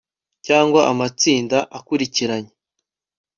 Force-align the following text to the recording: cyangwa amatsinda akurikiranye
cyangwa 0.45 0.81
amatsinda 0.91 1.57
akurikiranye 1.77 2.51